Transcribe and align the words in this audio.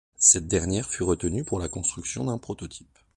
Cette 0.17 0.47
dernière 0.47 0.89
fut 0.89 1.03
retenue 1.03 1.43
pour 1.43 1.59
la 1.59 1.67
construction 1.69 2.23
d’un 2.25 2.39
prototype. 2.39 2.97